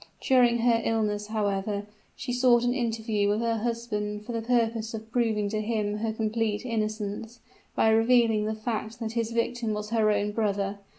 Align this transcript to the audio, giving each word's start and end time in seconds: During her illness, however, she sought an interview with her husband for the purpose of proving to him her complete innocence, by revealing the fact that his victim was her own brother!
During 0.19 0.57
her 0.61 0.81
illness, 0.83 1.27
however, 1.27 1.85
she 2.15 2.33
sought 2.33 2.63
an 2.63 2.73
interview 2.73 3.29
with 3.29 3.39
her 3.41 3.57
husband 3.57 4.25
for 4.25 4.31
the 4.31 4.41
purpose 4.41 4.95
of 4.95 5.11
proving 5.11 5.47
to 5.49 5.61
him 5.61 5.97
her 5.97 6.11
complete 6.11 6.65
innocence, 6.65 7.39
by 7.75 7.89
revealing 7.89 8.45
the 8.45 8.55
fact 8.55 8.99
that 8.99 9.11
his 9.11 9.29
victim 9.29 9.75
was 9.75 9.91
her 9.91 10.09
own 10.09 10.31
brother! 10.31 10.79